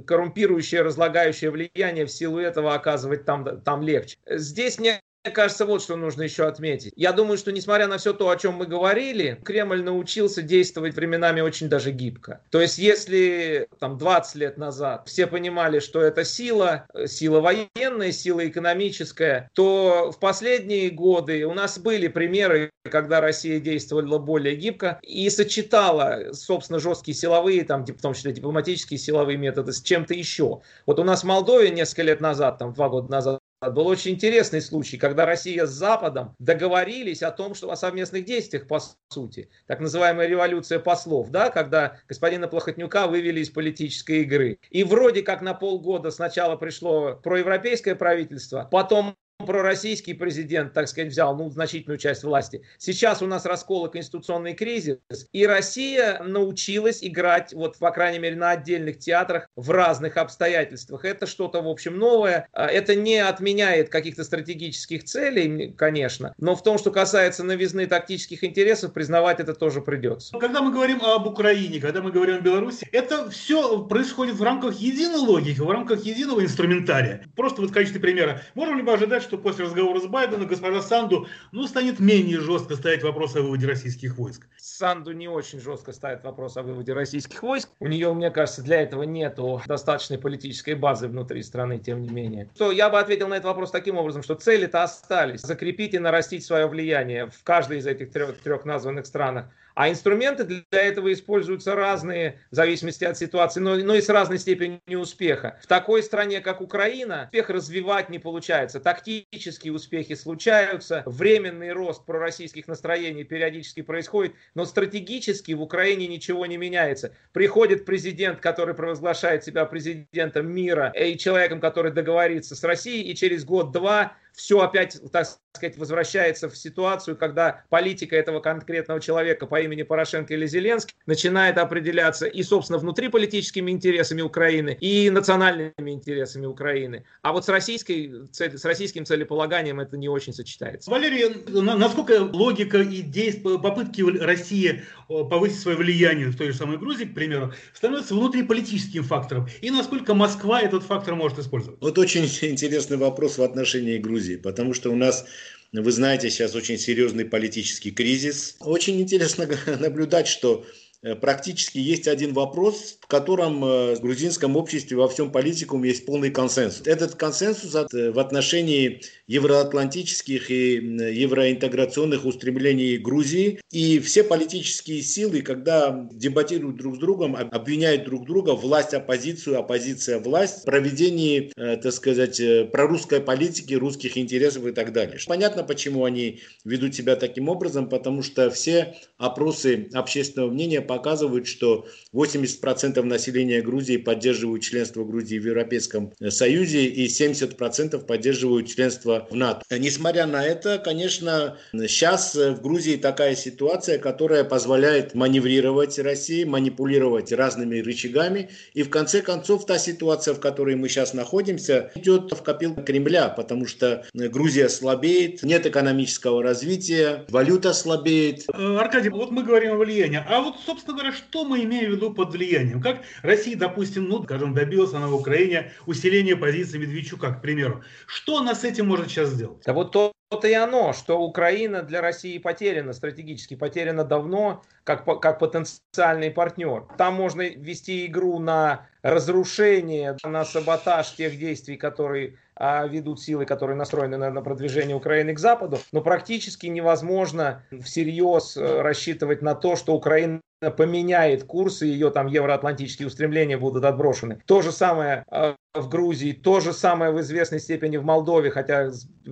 коррумпирующее, 0.08 0.82
разлагающее 0.82 1.52
влияние 1.52 2.06
в 2.06 2.12
силу 2.12 2.40
этого 2.40 2.74
оказывать 2.74 3.26
там, 3.26 3.62
там 3.62 3.82
легче. 3.82 4.18
Здесь 4.30 4.80
мне 4.80 5.02
мне 5.26 5.34
кажется, 5.34 5.66
вот 5.66 5.82
что 5.82 5.98
нужно 5.98 6.22
еще 6.22 6.48
отметить. 6.48 6.94
Я 6.96 7.12
думаю, 7.12 7.38
что 7.38 7.52
несмотря 7.52 7.88
на 7.88 7.98
все 7.98 8.14
то, 8.14 8.30
о 8.30 8.38
чем 8.38 8.54
мы 8.54 8.66
говорили, 8.66 9.38
Кремль 9.44 9.84
научился 9.84 10.42
действовать 10.42 10.96
временами 10.96 11.42
очень 11.42 11.68
даже 11.68 11.92
гибко. 11.92 12.42
То 12.52 12.62
есть, 12.62 12.78
если 12.78 13.68
там 13.80 13.98
20 13.98 14.36
лет 14.36 14.58
назад 14.58 15.10
все 15.10 15.28
понимали, 15.28 15.80
что 15.80 16.02
это 16.02 16.24
сила, 16.24 16.88
э, 16.94 17.08
сила 17.08 17.42
военная, 17.42 18.14
сила 18.14 18.48
экономическая, 18.48 19.50
то 19.54 20.12
в 20.16 20.20
последние 20.20 20.90
годы 20.90 21.46
у 21.46 21.54
нас 21.54 21.78
были 21.80 22.08
примеры, 22.08 22.72
когда 22.90 23.20
Россия 23.20 23.60
действовала 23.60 24.20
более 24.20 24.56
гибко 24.56 25.00
и 25.02 25.30
сочетала, 25.30 26.32
собственно, 26.32 26.80
жесткие 26.80 27.14
силовые, 27.14 27.66
там, 27.66 27.86
в 27.86 28.02
том 28.02 28.14
числе 28.14 28.32
дипломатические 28.32 28.98
силовые 28.98 29.38
методы 29.38 29.74
с 29.74 29.82
чем-то 29.82 30.14
еще. 30.14 30.62
Вот 30.86 30.98
у 30.98 31.04
нас 31.04 31.24
в 31.24 31.28
Молдове 31.28 31.72
несколько 31.72 32.04
лет 32.04 32.22
назад, 32.22 32.58
там, 32.58 32.74
два 32.74 32.88
года 32.88 33.12
назад, 33.12 33.40
был 33.62 33.88
очень 33.88 34.12
интересный 34.12 34.62
случай, 34.62 34.98
когда 34.98 35.26
Россия 35.26 35.66
с 35.66 35.72
Западом 35.72 36.36
договорились 36.40 37.22
о 37.22 37.32
том, 37.32 37.54
что 37.54 37.70
о 37.72 37.76
совместных 37.76 38.24
действиях, 38.24 38.68
по 38.68 38.80
сути, 39.10 39.50
так 39.68 39.82
называемая 39.82 40.28
революция 40.28 40.80
послов, 40.80 41.30
да, 41.30 41.50
когда 41.50 41.98
господина 42.08 42.48
Плохотнюка 42.48 43.08
вывели 43.08 43.42
из 43.42 43.50
политической 43.50 44.22
игры. 44.22 44.60
И 44.70 44.84
вроде 44.84 45.24
как 45.24 45.42
на 45.42 45.54
полгода 45.54 46.12
сначала 46.12 46.56
пришло 46.56 47.16
проевропейское 47.16 47.96
правительство, 47.96 48.68
потом 48.72 49.16
пророссийский 49.46 50.14
президент, 50.16 50.74
так 50.74 50.88
сказать, 50.88 51.12
взял 51.12 51.36
ну, 51.36 51.50
значительную 51.50 51.98
часть 51.98 52.24
власти. 52.24 52.62
Сейчас 52.78 53.22
у 53.22 53.28
нас 53.28 53.46
раскол 53.46 53.86
и 53.86 53.92
конституционный 53.92 54.54
кризис, 54.54 55.00
и 55.32 55.46
Россия 55.46 56.22
научилась 56.22 57.00
играть, 57.02 57.54
вот, 57.54 57.78
по 57.78 57.92
крайней 57.92 58.20
мере, 58.20 58.36
на 58.36 58.52
отдельных 58.52 59.00
театрах 59.00 59.48
в 59.56 59.72
разных 59.72 60.18
обстоятельствах. 60.18 61.06
Это 61.06 61.26
что-то, 61.26 61.62
в 61.62 61.68
общем, 61.68 61.98
новое. 61.98 62.48
А, 62.52 62.68
это 62.68 62.96
не 62.96 63.18
отменяет 63.18 63.90
каких-то 63.90 64.24
стратегических 64.24 65.06
целей, 65.06 65.74
конечно, 65.78 66.34
но 66.38 66.56
в 66.56 66.64
том, 66.64 66.78
что 66.78 66.92
касается 66.92 67.44
новизны 67.44 67.88
тактических 67.88 68.44
интересов, 68.44 68.94
признавать 68.94 69.40
это 69.40 69.54
тоже 69.54 69.82
придется. 69.82 70.38
Когда 70.38 70.62
мы 70.62 70.72
говорим 70.72 71.02
об 71.02 71.28
Украине, 71.28 71.80
когда 71.80 72.02
мы 72.02 72.12
говорим 72.12 72.36
о 72.36 72.42
Беларуси, 72.42 72.88
это 72.92 73.30
все 73.30 73.86
происходит 73.86 74.36
в 74.36 74.44
рамках 74.44 74.76
единой 74.76 75.20
логики, 75.20 75.60
в 75.60 75.70
рамках 75.70 76.04
единого 76.04 76.44
инструментария. 76.44 77.26
Просто 77.36 77.62
вот 77.62 77.72
в 77.72 77.74
качестве 77.74 78.02
примера. 78.02 78.42
Можем 78.54 78.78
ли 78.78 78.84
мы 78.84 78.94
ожидать, 78.94 79.29
что 79.30 79.38
после 79.38 79.66
разговора 79.66 80.00
с 80.00 80.08
Байденом 80.08 80.48
госпожа 80.48 80.82
Санду 80.82 81.28
ну, 81.52 81.68
станет 81.68 82.00
менее 82.00 82.40
жестко 82.40 82.76
ставить 82.76 83.04
вопрос 83.04 83.36
о 83.36 83.42
выводе 83.42 83.68
российских 83.68 84.18
войск. 84.18 84.48
Санду 84.58 85.12
не 85.12 85.28
очень 85.28 85.60
жестко 85.60 85.94
ставит 85.94 86.24
вопрос 86.24 86.58
о 86.58 86.64
выводе 86.64 86.94
российских 86.94 87.44
войск. 87.44 87.70
У 87.80 87.88
нее, 87.88 88.12
мне 88.12 88.32
кажется, 88.32 88.64
для 88.64 88.82
этого 88.82 89.04
нет 89.04 89.40
достаточной 89.68 90.18
политической 90.18 90.74
базы 90.74 91.08
внутри 91.08 91.44
страны, 91.44 91.78
тем 91.78 92.02
не 92.02 92.10
менее. 92.10 92.50
То 92.58 92.72
я 92.72 92.90
бы 92.90 93.00
ответил 93.00 93.28
на 93.28 93.36
этот 93.36 93.46
вопрос 93.46 93.70
таким 93.70 93.98
образом, 93.98 94.24
что 94.24 94.34
цели-то 94.34 94.82
остались. 94.82 95.42
Закрепить 95.42 95.94
и 95.94 96.00
нарастить 96.00 96.44
свое 96.44 96.66
влияние 96.68 97.28
в 97.28 97.44
каждой 97.44 97.78
из 97.78 97.86
этих 97.86 98.12
трех, 98.12 98.36
трех 98.40 98.66
названных 98.66 99.06
странах. 99.06 99.46
А 99.80 99.90
инструменты 99.90 100.44
для 100.44 100.66
этого 100.72 101.14
используются 101.14 101.74
разные, 101.74 102.42
в 102.52 102.56
зависимости 102.56 103.06
от 103.06 103.18
ситуации, 103.18 103.62
но, 103.62 103.78
но 103.78 103.96
и 103.96 104.02
с 104.02 104.10
разной 104.10 104.38
степенью 104.38 105.00
успеха. 105.00 105.58
В 105.64 105.68
такой 105.68 106.04
стране, 106.04 106.42
как 106.42 106.60
Украина, 106.60 107.28
успех 107.28 107.50
развивать 107.50 108.10
не 108.10 108.20
получается. 108.20 108.82
Тактические 108.82 109.72
успехи 109.72 110.16
случаются, 110.16 111.04
временный 111.06 111.72
рост 111.72 112.06
пророссийских 112.06 112.68
настроений 112.68 113.24
периодически 113.24 113.82
происходит, 113.82 114.34
но 114.54 114.66
стратегически 114.66 115.54
в 115.54 115.62
Украине 115.62 116.08
ничего 116.08 116.46
не 116.46 116.58
меняется. 116.58 117.16
Приходит 117.32 117.86
президент, 117.86 118.42
который 118.42 118.76
провозглашает 118.76 119.46
себя 119.46 119.64
президентом 119.64 120.52
мира 120.52 120.92
и 120.94 121.18
человеком, 121.18 121.62
который 121.62 121.94
договорится 121.94 122.54
с 122.54 122.66
Россией, 122.66 123.10
и 123.10 123.16
через 123.16 123.46
год-два 123.46 124.18
все 124.40 124.62
опять, 124.62 124.98
так 125.12 125.28
сказать, 125.54 125.78
возвращается 125.78 126.50
в 126.50 126.56
ситуацию, 126.56 127.18
когда 127.18 127.64
политика 127.70 128.16
этого 128.16 128.40
конкретного 128.40 129.02
человека 129.02 129.48
по 129.48 129.60
имени 129.60 129.84
Порошенко 129.84 130.34
или 130.34 130.48
Зеленский 130.48 130.96
начинает 131.06 131.58
определяться 131.58 132.26
и, 132.26 132.42
собственно, 132.44 132.80
внутриполитическими 132.80 133.70
интересами 133.70 134.22
Украины, 134.22 134.78
и 134.80 135.10
национальными 135.10 135.92
интересами 135.92 136.46
Украины. 136.46 137.04
А 137.22 137.34
вот 137.34 137.44
с, 137.44 137.50
российской, 137.50 138.30
с 138.32 138.64
российским 138.64 139.06
целеполаганием 139.06 139.82
это 139.82 139.98
не 139.98 140.08
очень 140.08 140.32
сочетается. 140.32 140.90
Валерий, 140.90 141.44
насколько 141.50 142.22
логика 142.22 142.78
и 142.78 143.02
действия, 143.02 143.60
попытки 143.60 144.02
России 144.02 144.84
повысить 145.08 145.60
свое 145.60 145.78
влияние 145.78 146.28
в 146.28 146.38
той 146.38 146.52
же 146.52 146.58
самой 146.58 146.78
Грузии, 146.78 147.04
к 147.04 147.14
примеру, 147.14 147.54
становятся 147.74 148.14
внутриполитическим 148.14 149.04
фактором? 149.04 149.50
И 149.60 149.70
насколько 149.70 150.14
Москва 150.14 150.62
этот 150.62 150.84
фактор 150.84 151.16
может 151.16 151.40
использовать? 151.40 151.82
Вот 151.82 151.98
очень 151.98 152.24
интересный 152.24 152.96
вопрос 152.96 153.38
в 153.38 153.44
отношении 153.44 153.98
Грузии. 153.98 154.29
Грузии, 154.30 154.36
потому 154.38 154.74
что 154.74 154.92
у 154.92 154.96
нас 154.96 155.26
вы 155.72 155.92
знаете, 155.92 156.32
сейчас 156.32 156.56
очень 156.56 156.80
серьезный 156.80 157.26
политический 157.26 157.92
кризис. 157.92 158.56
Очень 158.60 159.00
интересно 159.02 159.48
наблюдать, 159.80 160.28
что 160.28 160.66
Э, 161.02 161.16
практически 161.16 161.78
есть 161.78 162.08
один 162.08 162.34
вопрос, 162.34 162.98
в 163.00 163.08
котором 163.08 163.64
э, 163.64 163.96
в 163.96 164.02
грузинском 164.02 164.58
обществе 164.58 164.98
во 164.98 165.08
всем 165.08 165.32
политикум 165.32 165.84
есть 165.84 166.06
полный 166.06 166.30
консенсус. 166.30 166.86
Этот 166.86 167.16
консенсус 167.16 167.74
э, 167.74 168.12
в 168.12 168.20
отношении 168.20 169.02
евроатлантических 169.30 170.52
и 170.52 170.74
евроинтеграционных 170.74 172.26
устремлений 172.26 172.98
Грузии. 172.98 173.62
И 173.72 174.00
все 174.00 174.24
политические 174.24 175.04
силы, 175.04 175.42
когда 175.42 176.10
дебатируют 176.12 176.78
друг 176.78 176.96
с 176.96 177.00
другом, 177.00 177.36
обвиняют 177.36 178.06
друг 178.06 178.26
друга, 178.26 178.56
власть, 178.56 178.96
оппозицию, 178.96 179.60
оппозиция, 179.60 180.20
власть, 180.20 180.64
в 180.64 180.66
проведении, 180.66 181.54
так 181.56 181.94
сказать, 181.94 182.42
прорусской 182.72 183.22
политики, 183.22 183.76
русских 183.76 184.18
интересов 184.18 184.66
и 184.66 184.72
так 184.72 184.92
далее. 184.94 185.20
Понятно, 185.28 185.64
почему 185.64 186.06
они 186.06 186.40
ведут 186.66 186.96
себя 186.96 187.16
таким 187.16 187.50
образом, 187.50 187.88
потому 187.88 188.24
что 188.24 188.50
все 188.50 188.96
опросы 189.18 189.90
общественного 189.94 190.50
мнения 190.50 190.82
показывают, 190.82 191.46
что 191.46 191.86
80% 192.14 193.00
населения 193.04 193.62
Грузии 193.62 193.98
поддерживают 193.98 194.64
членство 194.64 195.04
Грузии 195.04 195.38
в 195.38 195.46
Европейском 195.46 196.14
Союзе 196.30 196.86
и 196.86 197.06
70% 197.06 198.06
поддерживают 198.08 198.68
членство 198.68 199.19
в 199.30 199.36
НАТО. 199.36 199.64
Несмотря 199.78 200.26
на 200.26 200.46
это, 200.46 200.78
конечно, 200.78 201.58
сейчас 201.74 202.36
в 202.36 202.62
Грузии 202.62 202.96
такая 202.96 203.36
ситуация, 203.36 204.00
которая 204.00 204.44
позволяет 204.44 205.16
маневрировать 205.16 206.00
России, 206.00 206.44
манипулировать 206.44 207.32
разными 207.32 207.80
рычагами. 207.80 208.50
И 208.74 208.84
в 208.84 208.90
конце 208.90 209.22
концов, 209.22 209.66
та 209.66 209.78
ситуация, 209.78 210.34
в 210.34 210.40
которой 210.40 210.76
мы 210.76 210.90
сейчас 210.90 211.14
находимся, 211.14 211.92
идет 211.96 212.32
в 212.32 212.42
копилку 212.44 212.82
Кремля, 212.84 213.30
потому 213.30 213.68
что 213.68 214.06
Грузия 214.14 214.70
слабеет, 214.70 215.44
нет 215.44 215.66
экономического 215.66 216.44
развития, 216.44 217.26
валюта 217.30 217.74
слабеет. 217.74 218.46
Э, 218.54 218.78
Аркадий, 218.78 219.10
вот 219.10 219.32
мы 219.32 219.44
говорим 219.44 219.74
о 219.74 219.78
влиянии. 219.78 220.24
А 220.28 220.42
вот, 220.42 220.56
собственно 220.66 220.98
говоря, 220.98 221.14
что 221.14 221.46
мы 221.46 221.64
имеем 221.64 221.92
в 221.92 221.96
виду 221.96 222.14
под 222.14 222.32
влиянием? 222.32 222.82
Как 222.82 223.02
Россия, 223.22 223.56
допустим, 223.56 224.08
ну, 224.08 224.24
скажем, 224.24 224.54
добилась 224.54 224.94
она 224.94 225.08
в 225.08 225.16
Украине 225.16 225.72
усиления 225.86 226.36
позиции 226.36 226.78
Медведчука, 226.78 227.32
к 227.32 227.42
примеру. 227.42 227.84
Что 228.08 228.38
она 228.38 228.56
с 228.56 228.64
этим 228.64 228.88
может 228.88 229.09
сейчас 229.10 229.30
сделать? 229.30 229.64
Да 229.66 229.74
вот 229.74 229.92
то, 229.92 230.14
то 230.30 230.48
и 230.48 230.54
оно, 230.54 230.94
что 230.94 231.20
Украина 231.20 231.82
для 231.82 232.02
России 232.02 232.38
потеряна, 232.38 232.94
стратегически 232.94 233.56
потеряна 233.56 234.04
давно, 234.04 234.64
как, 234.84 235.06
как 235.22 235.40
потенциальный 235.40 236.32
партнер. 236.32 236.86
Там 236.98 237.16
можно 237.16 237.42
вести 237.42 238.06
игру 238.06 238.40
на 238.40 238.88
разрушение, 239.02 240.18
на 240.24 240.46
саботаж 240.46 241.12
тех 241.16 241.38
действий, 241.38 241.78
которые 241.78 242.38
ведут 242.60 243.22
силы, 243.22 243.46
которые 243.46 243.78
настроены 243.78 244.18
на, 244.18 244.30
на 244.30 244.42
продвижение 244.42 244.96
Украины 244.96 245.34
к 245.34 245.40
Западу, 245.40 245.80
но 245.92 246.02
практически 246.02 246.68
невозможно 246.68 247.64
всерьез 247.84 248.58
э, 248.58 248.82
рассчитывать 248.82 249.42
на 249.42 249.56
то, 249.56 249.76
что 249.76 249.94
Украина 249.94 250.42
поменяет 250.76 251.46
курс, 251.46 251.82
и 251.82 251.88
ее 251.88 252.12
там 252.12 252.28
евроатлантические 252.28 253.08
устремления 253.08 253.58
будут 253.58 253.86
отброшены. 253.86 254.42
То 254.46 254.62
же 254.62 254.74
самое 254.74 255.24
э, 255.32 255.56
в 255.74 255.88
Грузии, 255.88 256.34
то 256.34 256.60
же 256.60 256.74
самое 256.74 257.12
в 257.12 257.22
известной 257.22 257.60
степени 257.60 257.98
в 257.98 258.04
Молдове, 258.04 258.52
хотя 258.52 258.92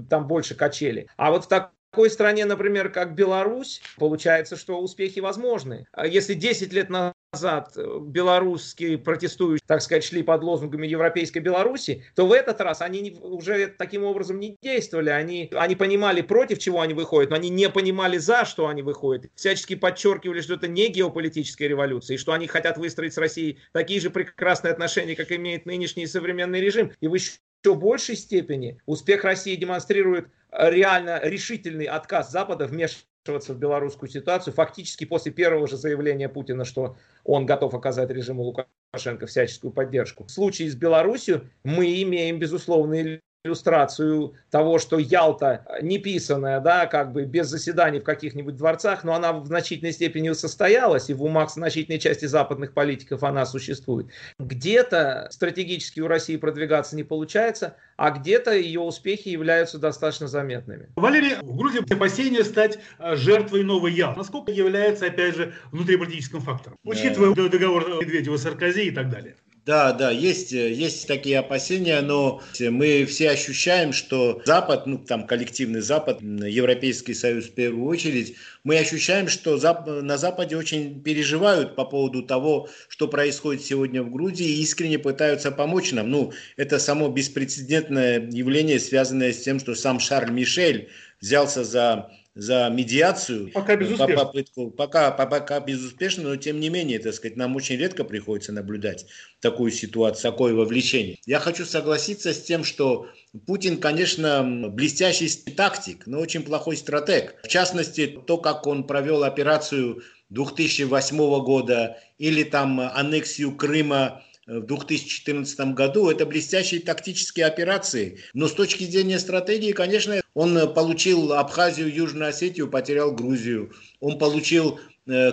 там 0.09 0.27
больше 0.27 0.55
качели. 0.55 1.07
А 1.17 1.31
вот 1.31 1.45
в 1.45 1.47
такой 1.49 2.09
стране, 2.09 2.45
например, 2.45 2.89
как 2.89 3.13
Беларусь, 3.13 3.81
получается, 3.97 4.55
что 4.55 4.79
успехи 4.79 5.19
возможны. 5.19 5.85
А 5.91 6.07
если 6.07 6.33
10 6.33 6.71
лет 6.71 6.89
назад 6.89 7.13
назад 7.33 7.73
э, 7.75 7.99
белорусские 8.01 8.97
протестующие, 8.97 9.63
так 9.65 9.81
сказать, 9.81 10.03
шли 10.03 10.23
под 10.23 10.43
лозунгами 10.43 10.87
Европейской 10.87 11.39
Беларуси, 11.39 12.03
то 12.15 12.25
в 12.25 12.31
этот 12.31 12.61
раз 12.61 12.81
они 12.81 13.17
уже 13.21 13.67
таким 13.67 14.03
образом 14.03 14.39
не 14.39 14.55
действовали. 14.61 15.09
Они, 15.09 15.49
они 15.53 15.75
понимали, 15.75 16.21
против 16.21 16.59
чего 16.59 16.81
они 16.81 16.93
выходят, 16.93 17.29
но 17.29 17.35
они 17.35 17.49
не 17.49 17.69
понимали, 17.69 18.17
за 18.17 18.45
что 18.45 18.67
они 18.67 18.81
выходят. 18.81 19.29
Всячески 19.35 19.75
подчеркивали, 19.75 20.41
что 20.41 20.55
это 20.55 20.67
не 20.67 20.87
геополитическая 20.87 21.67
революция, 21.67 22.15
и 22.15 22.17
что 22.17 22.31
они 22.31 22.47
хотят 22.47 22.77
выстроить 22.77 23.13
с 23.13 23.17
Россией 23.17 23.59
такие 23.73 23.99
же 23.99 24.09
прекрасные 24.09 24.71
отношения, 24.71 25.15
как 25.15 25.31
имеет 25.31 25.65
нынешний 25.65 26.07
современный 26.07 26.61
режим. 26.61 26.91
И 27.01 27.07
в 27.07 27.13
еще 27.13 27.39
большей 27.65 28.15
степени 28.15 28.79
успех 28.85 29.23
России 29.23 29.55
демонстрирует 29.55 30.27
реально 30.51 31.19
решительный 31.23 31.85
отказ 31.85 32.31
Запада 32.31 32.67
вмешиваться 32.67 33.05
вмешиваться 33.27 33.53
в 33.53 33.59
белорусскую 33.59 34.09
ситуацию. 34.09 34.53
Фактически 34.53 35.05
после 35.05 35.31
первого 35.31 35.67
же 35.67 35.77
заявления 35.77 36.29
Путина, 36.29 36.65
что 36.65 36.97
он 37.23 37.45
готов 37.45 37.73
оказать 37.73 38.09
режиму 38.09 38.43
Лукашенко 38.43 39.27
всяческую 39.27 39.71
поддержку. 39.71 40.23
В 40.25 40.31
случае 40.31 40.69
с 40.69 40.75
Беларусью 40.75 41.49
мы 41.63 42.01
имеем 42.01 42.39
безусловные 42.39 43.21
иллюстрацию 43.47 44.35
того, 44.51 44.77
что 44.77 44.99
Ялта 44.99 45.65
не 45.81 45.97
писанная, 45.97 46.59
да, 46.59 46.85
как 46.85 47.11
бы 47.11 47.25
без 47.25 47.47
заседаний 47.47 47.99
в 47.99 48.03
каких-нибудь 48.03 48.55
дворцах, 48.55 49.03
но 49.03 49.13
она 49.13 49.33
в 49.33 49.45
значительной 49.47 49.93
степени 49.93 50.31
состоялась, 50.33 51.09
и 51.09 51.13
в 51.13 51.23
умах 51.23 51.49
значительной 51.49 51.99
части 51.99 52.25
западных 52.25 52.73
политиков 52.73 53.23
она 53.23 53.45
существует. 53.45 54.07
Где-то 54.39 55.27
стратегически 55.31 55.99
у 56.01 56.07
России 56.07 56.37
продвигаться 56.37 56.95
не 56.95 57.03
получается, 57.03 57.75
а 57.95 58.11
где-то 58.11 58.55
ее 58.55 58.81
успехи 58.81 59.29
являются 59.29 59.79
достаточно 59.79 60.27
заметными. 60.27 60.89
Валерий, 60.95 61.35
в 61.41 61.55
Грузии 61.55 61.81
опасения 61.91 62.43
стать 62.43 62.79
э, 62.99 63.15
жертвой 63.15 63.63
новой 63.63 63.93
Ялты. 63.93 64.19
Насколько 64.19 64.51
является, 64.51 65.07
опять 65.07 65.35
же, 65.35 65.53
внутриполитическим 65.71 66.41
фактором, 66.41 66.77
учитывая 66.83 67.33
договор 67.33 68.01
Медведева-Саркози 68.01 68.83
и 68.83 68.91
так 68.91 69.09
далее? 69.09 69.35
Да, 69.67 69.91
да, 69.91 70.11
есть, 70.11 70.53
есть 70.53 71.07
такие 71.07 71.39
опасения, 71.39 71.99
но 71.99 72.41
мы 72.57 73.03
все 73.03 73.31
ощущаем, 73.31 73.91
что 73.91 74.41
Запад, 74.45 74.87
ну 74.87 74.97
там 74.97 75.27
коллективный 75.27 75.81
Запад, 75.81 76.21
Европейский 76.21 77.13
Союз 77.13 77.47
в 77.47 77.51
первую 77.51 77.85
очередь, 77.85 78.37
мы 78.63 78.77
ощущаем, 78.77 79.27
что 79.27 79.59
на 80.01 80.17
Западе 80.17 80.55
очень 80.55 81.03
переживают 81.03 81.75
по 81.75 81.83
поводу 81.83 82.23
того, 82.23 82.69
что 82.87 83.09
происходит 83.09 83.61
сегодня 83.61 84.03
в 84.03 84.09
Грузии, 84.09 84.47
и 84.47 84.61
искренне 84.61 84.99
пытаются 84.99 85.51
помочь 85.51 85.91
нам. 85.91 86.11
Ну, 86.11 86.31
это 86.55 86.79
само 86.79 87.09
беспрецедентное 87.09 88.21
явление, 88.21 88.79
связанное 88.79 89.33
с 89.33 89.41
тем, 89.41 89.59
что 89.59 89.75
сам 89.75 89.99
Шарль 89.99 90.31
Мишель 90.31 90.87
взялся 91.19 91.65
за 91.65 92.09
за 92.37 92.69
медиацию. 92.69 93.51
Пока 93.51 93.75
безуспешно. 93.75 94.15
По 94.15 94.25
попытку, 94.25 94.69
пока, 94.71 95.11
пока 95.11 95.59
безуспешно, 95.59 96.23
но 96.23 96.35
тем 96.35 96.59
не 96.59 96.69
менее, 96.69 96.99
так 96.99 97.13
сказать, 97.15 97.35
нам 97.35 97.55
очень 97.55 97.77
редко 97.77 98.03
приходится 98.03 98.51
наблюдать 98.51 99.07
такую 99.39 99.71
ситуацию, 99.71 100.31
такое 100.31 100.53
вовлечение. 100.53 101.17
Я 101.25 101.39
хочу 101.39 101.65
согласиться 101.65 102.33
с 102.33 102.41
тем, 102.43 102.63
что 102.63 103.07
Путин, 103.47 103.77
конечно, 103.77 104.69
блестящий 104.69 105.29
тактик, 105.51 106.05
но 106.05 106.19
очень 106.19 106.43
плохой 106.43 106.77
стратег. 106.77 107.35
В 107.43 107.47
частности, 107.47 108.05
то, 108.27 108.37
как 108.37 108.67
он 108.67 108.85
провел 108.85 109.23
операцию 109.23 110.03
2008 110.29 111.17
года 111.43 111.97
или 112.17 112.43
там 112.43 112.79
аннексию 112.79 113.55
Крыма 113.55 114.23
в 114.47 114.61
2014 114.61 115.73
году. 115.73 116.09
Это 116.09 116.25
блестящие 116.25 116.81
тактические 116.81 117.45
операции. 117.45 118.19
Но 118.33 118.47
с 118.47 118.53
точки 118.53 118.85
зрения 118.85 119.19
стратегии, 119.19 119.73
конечно, 119.73 120.21
он 120.33 120.73
получил 120.73 121.33
Абхазию, 121.33 121.93
Южную 121.93 122.29
Осетию, 122.29 122.69
потерял 122.69 123.11
Грузию. 123.11 123.73
Он 123.99 124.17
получил 124.17 124.79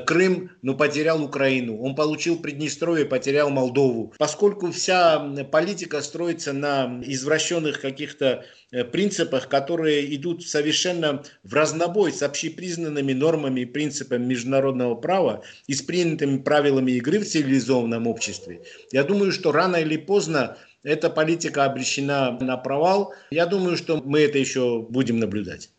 Крым, 0.07 0.51
но 0.63 0.75
потерял 0.75 1.23
Украину. 1.23 1.81
Он 1.81 1.95
получил 1.95 2.39
Приднестровье, 2.39 3.05
потерял 3.05 3.51
Молдову. 3.51 4.13
Поскольку 4.19 4.71
вся 4.71 5.19
политика 5.51 6.01
строится 6.01 6.53
на 6.53 7.01
извращенных 7.05 7.81
каких-то 7.81 8.45
э, 8.71 8.85
принципах, 8.85 9.49
которые 9.49 10.15
идут 10.15 10.47
совершенно 10.47 11.23
в 11.43 11.55
разнобой 11.55 12.13
с 12.13 12.23
общепризнанными 12.23 13.13
нормами 13.13 13.63
и 13.63 13.67
принципами 13.67 14.25
международного 14.25 14.95
права 14.95 15.43
и 15.67 15.75
с 15.75 15.83
принятыми 15.83 16.39
правилами 16.39 16.93
игры 16.93 17.19
в 17.19 17.27
цивилизованном 17.27 18.07
обществе, 18.07 18.63
я 18.93 19.03
думаю, 19.03 19.33
что 19.33 19.51
рано 19.51 19.77
или 19.77 19.97
поздно 19.97 20.57
эта 20.85 21.11
политика 21.11 21.65
обречена 21.65 22.39
на 22.41 22.57
провал. 22.57 23.15
Я 23.31 23.47
думаю, 23.47 23.77
что 23.77 24.01
мы 24.05 24.21
это 24.21 24.39
еще 24.39 24.87
будем 24.89 25.19
наблюдать. 25.19 25.71